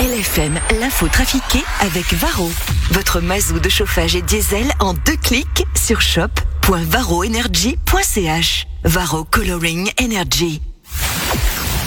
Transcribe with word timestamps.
LFM, 0.00 0.58
l'info 0.80 1.06
trafiquée 1.08 1.62
avec 1.80 2.12
Varro. 2.14 2.50
Votre 2.90 3.20
mazou 3.20 3.58
de 3.60 3.68
chauffage 3.68 4.16
et 4.16 4.22
diesel 4.22 4.72
en 4.80 4.94
deux 4.94 5.16
clics 5.16 5.64
sur 5.74 6.00
shop.varroenergy.ch. 6.00 8.66
Varro 8.84 9.24
Coloring 9.24 9.90
Energy. 10.00 10.60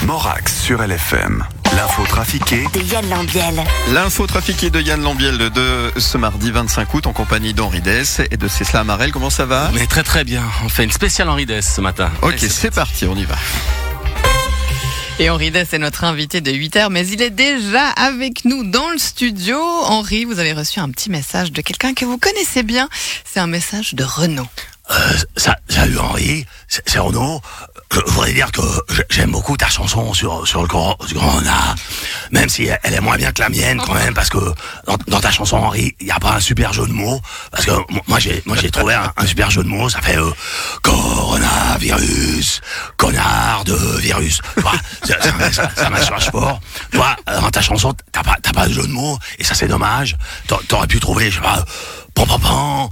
Morax 0.04 0.62
sur 0.62 0.82
LFM. 0.82 1.44
L'info 1.76 2.04
trafiquée 2.08 2.64
De 2.74 2.80
Yann 2.82 3.10
Lambiel. 3.10 3.62
L'info 3.94 4.26
trafiquée 4.28 4.70
de 4.70 4.80
Yann 4.80 5.02
Lambiel 5.02 5.38
de 5.38 5.92
ce 5.98 6.18
mardi 6.18 6.52
25 6.52 6.94
août 6.94 7.08
en 7.08 7.14
compagnie 7.14 7.54
d'Henri 7.54 7.82
Dess 7.82 8.22
et 8.32 8.38
de 8.38 8.48
Cécile 8.48 8.78
Amarel. 8.78 9.12
Comment 9.12 9.30
ça 9.30 9.46
va? 9.46 9.72
Mais 9.74 9.88
très 9.88 10.04
très 10.04 10.24
bien. 10.24 10.44
On 10.64 10.70
fait 10.70 10.86
une 10.86 10.92
spéciale 10.92 11.28
Henri 11.28 11.46
Dess 11.46 11.74
ce 11.76 11.82
matin. 11.82 12.10
Ok, 12.22 12.38
c'est 12.40 12.74
parti, 12.74 13.06
on 13.08 13.16
y 13.16 13.26
va. 13.26 13.36
Et 15.18 15.30
Henri 15.30 15.50
Dess 15.50 15.72
est 15.72 15.78
notre 15.78 16.04
invité 16.04 16.42
de 16.42 16.52
8 16.52 16.76
heures, 16.76 16.90
mais 16.90 17.08
il 17.08 17.22
est 17.22 17.30
déjà 17.30 17.88
avec 17.92 18.44
nous 18.44 18.66
dans 18.70 18.90
le 18.90 18.98
studio. 18.98 19.58
Henri, 19.58 20.26
vous 20.26 20.40
avez 20.40 20.52
reçu 20.52 20.80
un 20.82 20.90
petit 20.90 21.10
message 21.10 21.54
de 21.54 21.62
quelqu'un 21.62 21.94
que 21.94 22.04
vous 22.04 22.18
connaissez 22.18 22.64
bien. 22.64 22.90
C'est 23.24 23.40
un 23.40 23.48
message 23.48 23.94
de 23.94 24.04
Renaud. 24.04 24.48
Ça, 25.36 25.56
salut 25.68 25.98
Henri, 25.98 26.46
c'est 26.68 27.00
Renaud. 27.00 27.42
Je 27.92 28.00
voudrais 28.12 28.34
dire 28.34 28.52
que 28.52 28.62
j'ai- 28.94 29.06
j'aime 29.10 29.32
beaucoup 29.32 29.56
ta 29.58 29.68
chanson 29.70 30.14
sur, 30.14 30.46
sur 30.48 30.62
le 30.62 30.68
grand, 30.68 30.96
du 31.08 31.14
grand 31.16 31.40
A, 31.48 31.76
même 32.32 32.50
si 32.50 32.68
elle 32.84 32.94
est 32.94 33.00
moins 33.00 33.16
bien 33.16 33.32
que 33.32 33.42
la 33.42 33.50
mienne 33.50 33.82
quand 33.84 33.94
même, 33.96 34.14
parce 34.14 34.30
que 34.30 34.38
dans, 35.08 35.20
ta 35.22 35.32
chanson 35.32 35.58
Henri, 35.58 35.96
il 36.02 36.06
n'y 36.08 36.12
a 36.12 36.20
pas 36.20 36.34
un 36.34 36.40
super 36.40 36.72
jeu 36.74 36.86
de 36.86 36.92
mots, 36.92 37.20
parce 37.52 37.66
que 37.66 37.72
mo- 37.72 38.02
moi 38.08 38.20
j'ai 38.20 38.44
moi 38.46 38.58
j'ai 38.62 38.70
trouvé 38.70 38.94
un, 38.94 39.12
super 39.26 39.50
jeu 39.50 39.64
de 39.64 39.70
mots, 39.70 39.90
ça 39.90 40.02
fait 40.02 40.18
euh, 40.18 40.30
coronavirus, 41.80 42.62
connard 42.98 43.64
de 43.66 43.76
virus. 44.00 44.42
Tu 44.56 44.62
vois, 44.62 44.72
ça, 45.04 45.16
ça, 45.22 45.52
ça, 45.52 45.70
ça 45.76 45.90
m'assure 45.90 46.22
fort. 46.24 46.60
Tu 46.92 46.98
vois, 46.98 47.16
euh, 47.30 47.42
dans 47.42 47.52
ta 47.52 47.62
chanson, 47.62 47.94
t'as 48.12 48.24
pas 48.24 48.36
t'as 48.42 48.54
pas 48.54 48.68
de 48.68 48.74
jeu 48.74 48.84
de 48.84 48.92
mots, 48.92 49.18
et 49.40 49.44
ça 49.44 49.54
c'est 49.56 49.68
dommage. 49.68 50.16
T'a- 50.48 50.60
T'aurais 50.68 50.88
pu 50.88 51.00
trouver, 51.00 51.30
je 51.30 51.36
sais 51.36 51.42
pas, 51.42 51.64
pan 52.16 52.26
pan 52.26 52.40
pan, 52.40 52.90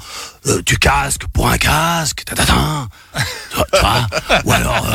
euh, 0.48 0.62
tu 0.66 0.78
casques 0.78 1.26
pour 1.34 1.48
un 1.50 1.58
casque, 1.58 2.24
ta 2.26 2.36
ta 2.36 2.46
ta. 2.46 2.88
Tu 3.54 3.80
vois, 3.80 4.08
Ou 4.44 4.52
alors, 4.52 4.86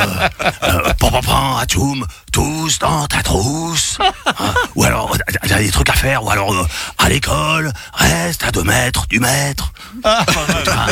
euh, 0.63 0.93
pan 0.99 1.11
pan 1.11 1.21
pan, 1.23 1.57
atchoum, 1.57 2.07
tous 2.31 2.79
dans 2.79 3.07
ta 3.07 3.23
trousse. 3.23 3.99
Hein 4.27 4.55
ou 4.75 4.85
alors, 4.85 5.13
euh, 5.15 5.19
t'as 5.41 5.49
t'as 5.49 5.59
des 5.59 5.71
trucs 5.71 5.89
à 5.89 5.95
faire, 5.95 6.23
ou 6.25 6.31
alors, 6.31 6.53
euh, 6.53 6.67
à 6.99 7.09
l'école, 7.09 7.73
reste 7.95 8.45
à 8.45 8.51
deux 8.51 8.65
mètres 8.65 9.07
du 9.09 9.19
maître. 9.19 9.73
Tu 9.95 10.01
vois, 10.03 10.87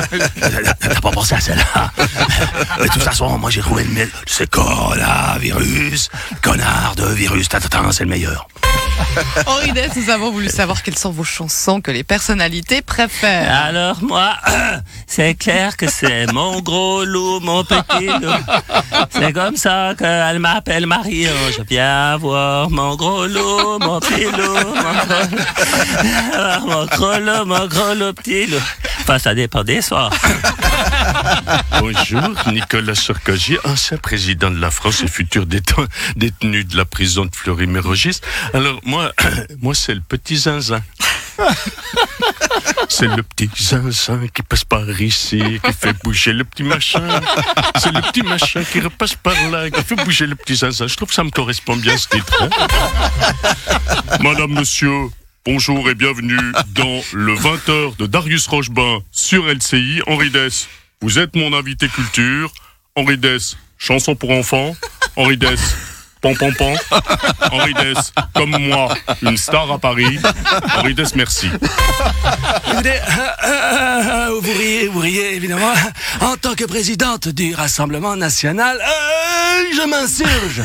T'as 0.80 1.00
pas 1.00 1.10
pensé 1.10 1.34
à 1.34 1.40
celle-là 1.40 1.92
Mais 2.80 2.86
de 2.88 2.92
toute 2.92 3.02
façon, 3.02 3.38
moi 3.38 3.50
j'ai 3.50 3.60
trouvé 3.60 3.84
le 3.84 3.90
meilleur. 3.90 4.08
C'est 4.26 4.48
coronavirus, 4.48 6.10
connard 6.42 6.94
de 6.96 7.06
virus, 7.06 7.48
ta 7.48 7.60
ta 7.60 7.68
ta, 7.68 7.92
c'est 7.92 8.04
le 8.04 8.10
meilleur. 8.10 8.48
Henri 9.46 9.72
Dess, 9.72 9.96
nous 9.96 10.10
avons 10.10 10.30
voulu 10.30 10.48
savoir 10.48 10.82
quelles 10.82 10.98
sont 10.98 11.10
vos 11.10 11.24
chansons 11.24 11.80
que 11.80 11.90
les 11.90 12.04
personnalités 12.04 12.82
préfèrent. 12.82 13.52
Alors 13.64 14.02
moi, 14.02 14.34
c'est 15.06 15.34
clair 15.34 15.76
que 15.76 15.88
c'est 15.90 16.30
mon 16.32 16.60
gros 16.60 17.04
loup, 17.04 17.40
mon 17.40 17.64
petit 17.64 18.06
loup. 18.06 18.32
C'est 19.10 19.32
comme 19.32 19.56
ça 19.56 19.94
qu'elle 19.98 20.38
m'appelle 20.38 20.86
Marie-Ange. 20.86 21.60
Viens 21.68 22.16
voir 22.16 22.70
mon 22.70 22.96
gros 22.96 23.26
loup, 23.26 23.78
mon 23.80 24.00
petit 24.00 24.24
loup, 24.24 24.74
mon 24.74 25.04
gros 25.06 25.30
loup. 25.30 26.66
Mon 26.66 26.86
gros 26.86 27.18
loup, 27.20 27.44
mon 27.46 27.66
gros 27.66 27.94
loup, 27.94 28.12
petit 28.14 28.46
loup. 28.46 28.60
Enfin, 29.00 29.18
ça 29.18 29.34
dépend 29.34 29.62
des 29.62 29.82
soirs. 29.82 30.12
Bonjour, 31.80 32.20
Nicolas 32.50 32.94
Sarkozy, 32.94 33.56
ancien 33.64 33.98
président 33.98 34.50
de 34.50 34.58
la 34.58 34.70
France 34.70 35.02
et 35.02 35.08
futur 35.08 35.46
déten- 35.46 35.86
détenu 36.16 36.64
de 36.64 36.76
la 36.76 36.84
prison 36.84 37.24
de 37.26 37.34
Fleury-Mérogis. 37.34 38.20
Alors 38.52 38.80
moi, 38.86 39.12
moi 39.60 39.74
c'est 39.74 39.94
le 39.94 40.00
petit 40.00 40.36
zinzin. 40.36 40.82
C'est 42.88 43.08
le 43.08 43.22
petit 43.22 43.50
zinzin 43.62 44.26
qui 44.32 44.42
passe 44.42 44.64
par 44.64 44.88
ici, 45.02 45.60
qui 45.62 45.72
fait 45.72 45.92
bouger 46.02 46.32
le 46.32 46.44
petit 46.44 46.62
machin. 46.62 47.06
C'est 47.78 47.92
le 47.92 48.00
petit 48.00 48.22
machin 48.22 48.62
qui 48.64 48.80
repasse 48.80 49.14
par 49.16 49.34
là, 49.50 49.68
qui 49.70 49.82
fait 49.82 49.96
bouger 49.96 50.26
le 50.26 50.34
petit 50.34 50.56
zinzin. 50.56 50.86
Je 50.86 50.96
trouve 50.96 51.08
que 51.08 51.14
ça 51.14 51.24
me 51.24 51.30
correspond 51.30 51.76
bien 51.76 51.96
ce 51.98 52.08
titre. 52.08 52.32
hein. 52.42 52.48
Madame, 54.20 54.52
monsieur, 54.52 54.92
bonjour 55.44 55.90
et 55.90 55.94
bienvenue 55.94 56.38
dans 56.68 57.02
le 57.12 57.34
20h 57.34 57.96
de 57.98 58.06
Darius 58.06 58.46
Rochebain 58.46 59.00
sur 59.12 59.46
LCI. 59.46 60.00
Henri 60.06 60.30
Dess, 60.30 60.68
vous 61.02 61.18
êtes 61.18 61.36
mon 61.36 61.52
invité 61.52 61.88
culture. 61.88 62.52
Henri 62.94 63.18
Dess, 63.18 63.56
chanson 63.78 64.14
pour 64.16 64.30
enfants. 64.30 64.74
Henri 65.16 65.36
Dess, 65.36 65.74
pan. 66.34 66.74
Henri 67.52 67.74
Dess, 67.74 68.12
comme 68.34 68.56
moi, 68.58 68.88
une 69.22 69.36
star 69.36 69.70
à 69.70 69.78
Paris. 69.78 70.18
Henri 70.76 70.94
Dess, 70.94 71.14
merci. 71.14 71.48
Euh, 71.48 72.82
euh, 72.84 72.90
euh, 73.44 74.40
vous 74.40 74.52
riez, 74.52 74.88
vous 74.88 75.00
riez 75.00 75.34
évidemment. 75.34 75.72
En 76.20 76.36
tant 76.36 76.54
que 76.54 76.64
présidente 76.64 77.28
du 77.28 77.54
Rassemblement 77.54 78.16
national, 78.16 78.78
je 79.72 79.88
m'insurge. 79.88 80.62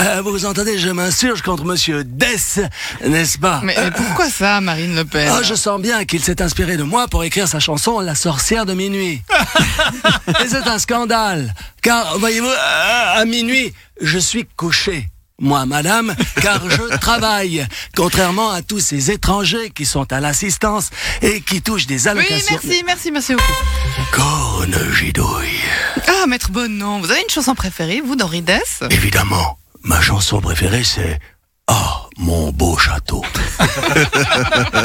Euh, 0.00 0.22
vous 0.22 0.44
entendez, 0.44 0.78
je 0.78 0.88
m'insurge 0.88 1.42
contre 1.42 1.64
Monsieur 1.64 2.04
Dess, 2.04 2.60
n'est-ce 3.06 3.38
pas? 3.38 3.60
Mais, 3.62 3.74
mais 3.78 3.90
pourquoi 3.90 4.28
ça, 4.28 4.60
Marine 4.60 4.94
Le 4.96 5.04
Pen? 5.04 5.28
Ah, 5.30 5.42
je 5.42 5.54
sens 5.54 5.80
bien 5.80 6.04
qu'il 6.04 6.22
s'est 6.22 6.42
inspiré 6.42 6.76
de 6.76 6.82
moi 6.82 7.06
pour 7.08 7.22
écrire 7.24 7.48
sa 7.48 7.60
chanson 7.60 8.00
La 8.00 8.14
sorcière 8.14 8.66
de 8.66 8.74
minuit. 8.74 9.22
Et 10.42 10.48
c'est 10.48 10.66
un 10.66 10.78
scandale, 10.78 11.54
car 11.82 12.18
voyez-vous, 12.18 12.50
à 12.58 13.18
à 13.18 13.24
minuit, 13.24 13.72
je 14.00 14.18
suis 14.18 14.46
couché. 14.56 15.08
Moi, 15.40 15.66
madame, 15.66 16.14
car 16.40 16.60
je 16.70 16.96
travaille, 17.00 17.66
contrairement 17.96 18.50
à 18.50 18.62
tous 18.62 18.78
ces 18.80 19.10
étrangers 19.10 19.70
qui 19.70 19.84
sont 19.84 20.10
à 20.12 20.20
l'assistance 20.20 20.90
et 21.22 21.40
qui 21.40 21.60
touchent 21.60 21.86
des 21.86 22.04
Oui, 22.04 22.08
allocations. 22.08 22.58
merci, 22.62 22.82
merci, 22.86 23.10
merci 23.10 23.32
beaucoup. 23.34 24.10
Corne 24.12 24.76
gidouille. 24.94 25.58
Ah, 26.06 26.26
Maître 26.28 26.50
Bonnon, 26.50 27.00
vous 27.00 27.10
avez 27.10 27.20
une 27.22 27.30
chanson 27.30 27.54
préférée, 27.56 28.00
vous, 28.04 28.14
d'Henri 28.14 28.42
Dess? 28.42 28.80
Évidemment, 28.90 29.58
ma 29.84 30.00
chanson 30.00 30.40
préférée 30.40 30.84
c'est 30.84 31.18
Ah, 31.66 32.06
mon 32.18 32.50
beau 32.52 32.76
château. 32.76 33.22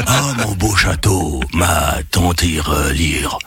ah, 0.06 0.32
mon 0.38 0.52
beau 0.54 0.74
château, 0.74 1.40
ma 1.52 1.98
tante 2.10 2.36
tire 2.36 2.72
lire. 2.92 3.38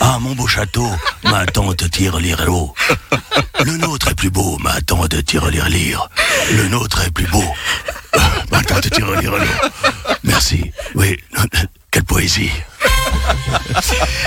Ah, 0.00 0.18
mon 0.20 0.34
beau 0.34 0.46
château, 0.46 0.88
ma 1.24 1.44
tante 1.46 1.90
tire 1.90 2.18
lire 2.18 2.44
l'eau. 2.46 2.74
Le 3.64 3.76
nôtre 3.76 4.08
est 4.08 4.14
plus 4.14 4.30
beau, 4.30 4.56
ma 4.58 4.80
tante 4.80 5.22
tire 5.24 5.48
lire 5.50 5.68
lire. 5.68 6.08
Le 6.52 6.68
nôtre 6.68 7.02
est 7.02 7.10
plus 7.10 7.26
beau. 7.26 7.44
Ma 8.50 8.62
tante 8.62 8.88
tire 8.90 9.10
lire 9.20 9.36
l'eau. 9.36 10.14
Merci. 10.24 10.72
Oui, 10.94 11.18
quelle 11.90 12.04
poésie. 12.04 12.50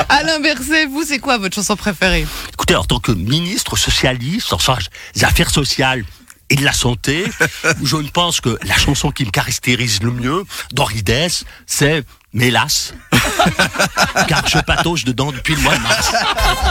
Alain 0.09 0.40
Berset, 0.40 0.86
vous, 0.86 1.03
c'est 1.03 1.18
quoi 1.18 1.40
votre 1.40 1.56
chanson 1.56 1.75
préférée? 1.75 2.28
Écoutez, 2.53 2.75
en 2.75 2.84
tant 2.84 3.00
que 3.00 3.12
ministre 3.12 3.75
socialiste, 3.75 4.53
en 4.53 4.59
charge 4.59 4.86
des 5.16 5.24
affaires 5.24 5.50
sociales 5.50 6.03
et 6.52 6.56
de 6.56 6.66
la 6.66 6.74
santé, 6.74 7.26
je 7.84 7.96
ne 7.96 8.10
pense 8.10 8.42
que 8.42 8.58
la 8.64 8.76
chanson 8.76 9.10
qui 9.10 9.26
me 9.26 9.32
caractérise 9.32 10.04
le 10.04 10.12
mieux 10.12 10.44
d'Henri 10.74 11.02
Dess, 11.02 11.46
c'est 11.66 12.04
Mélas. 12.34 12.94
Car 14.28 14.48
je 14.48 14.60
patauge 14.60 15.06
dedans 15.06 15.32
depuis 15.32 15.56
le 15.56 15.62
mois 15.62 15.76
de 15.76 15.82
mars. 15.82 16.14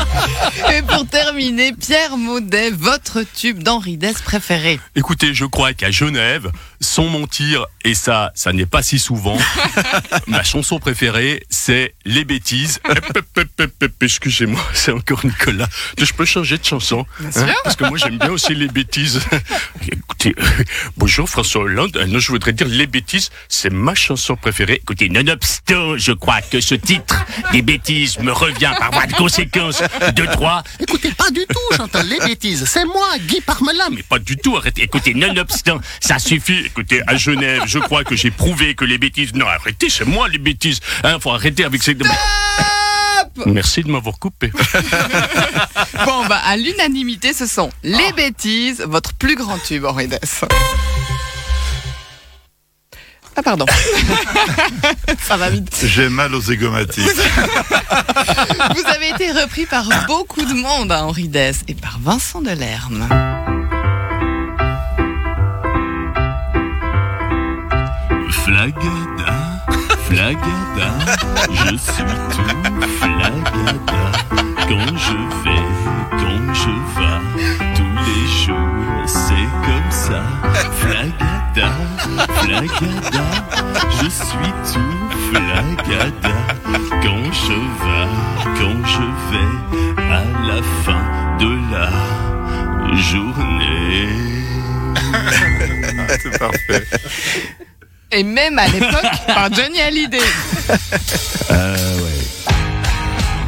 Et 0.74 0.82
pour 0.82 1.06
terminer, 1.06 1.72
Pierre 1.72 2.16
Maudet, 2.16 2.70
votre 2.70 3.22
tube 3.22 3.62
d'Henri 3.62 3.96
Dess 3.96 4.20
préféré. 4.20 4.80
Écoutez, 4.94 5.34
je 5.34 5.44
crois 5.44 5.72
qu'à 5.74 5.90
Genève, 5.90 6.50
sans 6.80 7.04
mentir, 7.04 7.66
et 7.84 7.94
ça, 7.94 8.32
ça 8.34 8.52
n'est 8.52 8.66
pas 8.66 8.82
si 8.82 8.98
souvent, 8.98 9.36
ma 10.26 10.42
chanson 10.42 10.78
préférée, 10.78 11.44
c'est 11.50 11.94
Les 12.04 12.24
bêtises. 12.24 12.80
Hep, 12.88 13.92
Excusez-moi, 14.00 14.60
c'est 14.74 14.92
encore 14.92 15.24
Nicolas. 15.24 15.68
Je 15.98 16.12
peux 16.12 16.24
changer 16.24 16.56
de 16.58 16.64
chanson 16.64 17.06
hein. 17.36 17.46
Parce 17.64 17.76
que 17.76 17.84
moi, 17.84 17.98
j'aime 17.98 18.18
bien 18.18 18.30
aussi 18.30 18.54
les 18.54 18.68
bêtises. 18.68 19.20
Écoutez, 19.92 20.34
euh, 20.38 20.64
bonjour 20.96 21.28
François 21.28 21.62
Hollande. 21.62 21.96
Euh, 21.96 22.06
Non, 22.06 22.18
je 22.18 22.28
voudrais 22.32 22.52
dire 22.52 22.66
Les 22.66 22.86
bêtises, 22.86 23.30
c'est 23.48 23.70
ma 23.70 23.94
chanson 23.94 24.36
préférée. 24.36 24.80
Écoutez, 24.82 25.08
nonobstant, 25.10 25.98
je 25.98 26.12
crois 26.12 26.40
que 26.40 26.60
ce 26.60 26.74
titre, 26.74 27.24
des 27.52 27.62
bêtises, 27.62 28.18
me 28.18 28.32
revient 28.32 28.72
par 28.78 28.90
voie 28.90 29.06
de 29.06 29.14
conséquence. 29.14 29.82
Deux, 30.16 30.26
trois. 30.26 30.62
Écoutez, 30.80 31.12
pas 31.12 31.30
du 31.30 31.44
tout, 31.46 31.76
j'entends 31.76 32.02
les 32.02 32.18
bêtises. 32.18 32.64
C'est 32.66 32.86
moi, 32.86 33.08
Guy 33.20 33.40
Parmelin. 33.42 33.88
Mais 33.90 34.02
pas 34.02 34.18
du 34.18 34.36
tout, 34.36 34.56
arrêtez. 34.56 34.82
Écoutez, 34.82 35.14
nonobstant, 35.14 35.80
ça 36.00 36.18
suffit. 36.18 36.69
Écoutez, 36.70 37.02
à 37.08 37.16
Genève, 37.16 37.64
je 37.66 37.80
crois 37.80 38.04
que 38.04 38.14
j'ai 38.14 38.30
prouvé 38.30 38.76
que 38.76 38.84
les 38.84 38.96
bêtises. 38.96 39.34
Non, 39.34 39.46
arrêtez, 39.48 39.90
c'est 39.90 40.04
moi 40.04 40.28
les 40.28 40.38
bêtises. 40.38 40.78
Hein, 41.02 41.18
faut 41.20 41.32
arrêter 41.32 41.64
avec 41.64 41.82
ces. 41.82 41.96
Merci 43.46 43.82
de 43.82 43.90
m'avoir 43.90 44.18
coupé. 44.18 44.52
Bon, 46.06 46.26
bah, 46.26 46.40
à 46.44 46.56
l'unanimité, 46.56 47.34
ce 47.34 47.46
sont 47.46 47.70
Les 47.82 48.12
Bêtises, 48.12 48.82
votre 48.86 49.12
plus 49.12 49.34
grand 49.34 49.58
tube, 49.58 49.84
Henri 49.84 50.08
Dess. 50.08 50.44
Ah, 53.36 53.42
pardon. 53.42 53.66
Ça 55.22 55.36
va 55.36 55.50
vite. 55.50 55.76
J'ai 55.84 56.08
mal 56.08 56.34
aux 56.34 56.40
zygomatiques. 56.40 57.04
Vous 58.74 58.86
avez 58.86 59.10
été 59.10 59.30
repris 59.32 59.66
par 59.66 59.88
beaucoup 60.06 60.44
de 60.44 60.54
monde, 60.54 60.90
hein, 60.92 61.02
Henri 61.02 61.28
Dess, 61.28 61.60
et 61.68 61.74
par 61.74 61.98
Vincent 62.00 62.40
Delerme. 62.40 63.08
Je 70.32 71.76
suis 71.76 72.04
tout 72.30 72.80
flagada. 72.98 74.04
Quand 74.68 74.96
je 74.96 75.18
vais, 75.42 75.66
quand 76.12 76.54
je 76.54 76.70
vas, 76.94 77.20
tous 77.76 77.94
les 78.06 78.24
jours, 78.44 79.02
c'est 79.06 79.48
comme 79.66 79.90
ça. 79.90 80.22
Flagada, 80.78 81.72
flagada, 82.42 83.26
je 84.00 84.08
suis 84.08 84.52
tout 84.72 85.04
flagada. 85.30 86.36
Quand 87.02 87.26
je 87.32 87.58
vais, 87.80 88.08
quand 88.58 88.80
je 88.86 89.06
vais, 89.30 89.54
à 90.02 90.22
la 90.46 90.62
fin 90.84 91.04
de 91.40 91.50
la 91.72 91.88
journée. 92.96 94.08
C'est 96.22 96.38
parfait. 96.38 96.86
Et 98.12 98.22
même 98.24 98.58
à 98.58 98.66
l'époque, 98.66 99.04
par 99.26 99.52
Johnny 99.52 99.80
Hallyday. 99.80 100.18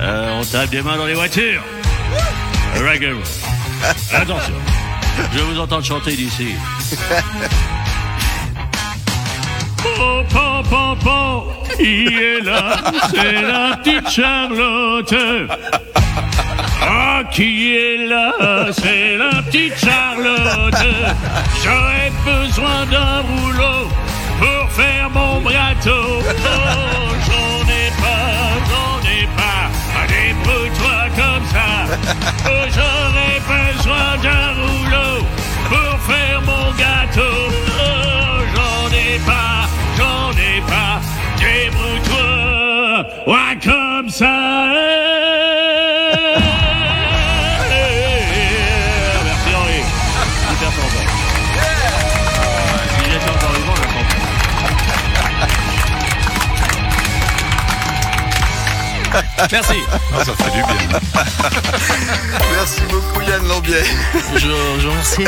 Euh, 0.01 0.41
on 0.41 0.45
tape 0.45 0.71
des 0.71 0.83
mains 0.83 0.97
dans 0.97 1.07
les 1.07 1.15
voitures. 1.15 1.63
Reggae. 2.77 3.17
Attention. 4.13 4.55
Je 5.33 5.41
vous 5.41 5.61
entends 5.61 5.83
chanter 5.83 6.17
d'ici. 6.17 6.49
Oh, 9.85 10.23
po, 10.31 10.63
po, 10.71 10.97
po, 11.03 11.53
qui 11.77 12.07
est 12.07 12.41
là 12.45 12.77
C'est 13.11 13.43
la 13.43 13.77
petite 13.77 14.09
Charlotte. 14.09 15.15
Ah, 16.81 17.23
qui 17.33 17.77
est 17.77 18.07
là 18.07 18.67
C'est 18.71 19.17
la 19.17 19.43
petite 19.43 19.77
Charlotte. 19.77 20.87
J'aurais 21.65 22.13
besoin 22.25 22.87
d'un 22.87 23.23
rouleau 23.23 23.89
pour 24.43 24.71
faire 24.73 25.09
mon 25.11 25.41
bateau. 25.41 26.05
Oh, 26.19 27.15
j'en 27.27 27.59
ai 27.81 27.89
pas, 28.03 28.27
j'en 28.71 28.97
ai 29.17 29.25
pas. 29.39 29.65
Débrouille-toi 30.13 31.01
comme 31.21 31.47
ça. 31.55 31.71
J'aurais 32.75 33.39
besoin 33.53 34.09
d'un 34.25 34.49
rouleau 34.63 35.15
pour 35.71 35.95
faire 36.09 36.41
mon 36.51 36.67
gâteau. 36.83 37.37
Oh, 37.87 38.37
j'en 38.55 38.83
ai 39.05 39.19
pas, 39.31 39.59
j'en 39.99 40.33
ai 40.33 40.61
pas. 40.73 40.95
Débrouille-toi, 41.39 42.31
ouais, 43.27 43.55
comme 43.65 44.09
ça. 44.09 44.82
Merci. 59.51 59.75
Ça 60.25 60.33
fait 60.37 60.51
du 60.51 60.59
bien. 60.59 61.01
Merci 62.55 62.81
beaucoup 62.91 63.21
Yann 63.23 63.47
Lambiel. 63.49 63.85
Je, 64.35 64.39
je 64.41 64.47
vous 64.87 64.91
remercie. 64.91 65.25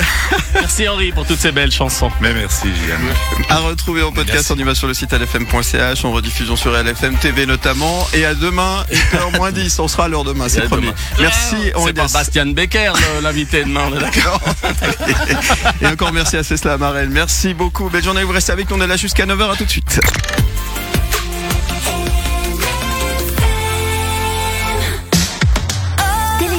Merci 0.54 0.88
Henri 0.88 1.12
pour 1.12 1.26
toutes 1.26 1.38
ces 1.40 1.52
belles 1.52 1.70
chansons. 1.72 2.10
Mais 2.20 2.32
merci 2.32 2.68
Yann. 2.88 3.00
À 3.48 3.58
retrouver 3.58 4.02
en 4.02 4.12
podcast, 4.12 4.50
on 4.50 4.56
y 4.56 4.62
va 4.62 4.74
sur 4.74 4.86
le 4.86 4.94
site 4.94 5.12
lfm.ch, 5.12 6.04
en 6.04 6.12
rediffusion 6.12 6.56
sur 6.56 6.72
LFM 6.72 7.16
TV 7.16 7.46
notamment. 7.46 8.06
Et 8.14 8.24
à 8.24 8.34
demain, 8.34 8.84
8h 8.92 9.36
moins 9.36 9.52
10, 9.52 9.78
on 9.80 9.88
sera 9.88 10.04
à 10.04 10.08
l'heure 10.08 10.24
demain, 10.24 10.48
c'est 10.48 10.62
promis. 10.62 10.82
demain. 10.86 10.94
Merci 11.18 11.56
Henri 11.74 11.86
C'est 11.86 11.92
pas. 11.94 12.08
Bastien 12.08 12.46
Becker, 12.46 12.92
l'invité 13.22 13.64
demain, 13.64 13.82
on 13.90 13.96
est 13.96 14.00
d'accord. 14.00 14.40
Et 15.82 15.86
encore 15.86 16.12
merci 16.12 16.36
à 16.36 16.42
Cécile 16.42 16.70
Amarel. 16.70 17.08
Merci 17.10 17.54
beaucoup. 17.54 17.88
Belle 17.90 18.04
journée, 18.04 18.22
vous 18.22 18.32
restez 18.32 18.52
avec 18.52 18.70
nous, 18.70 18.76
on 18.76 18.80
est 18.80 18.86
là 18.86 18.96
jusqu'à 18.96 19.26
9h, 19.26 19.52
à 19.52 19.56
tout 19.56 19.64
de 19.64 19.70
suite. 19.70 20.00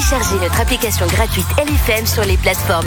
Téléchargez 0.08 0.40
notre 0.40 0.62
application 0.62 1.08
gratuite 1.08 1.48
LFM 1.58 2.06
sur 2.06 2.24
les 2.26 2.38
plateformes 2.38 2.84